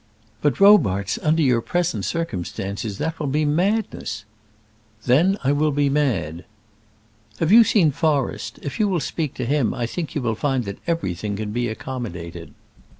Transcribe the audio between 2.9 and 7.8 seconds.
that will be madness." "Then I will be mad." "Have you